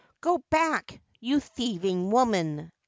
[0.19, 2.71] 'Go back, you thieving woman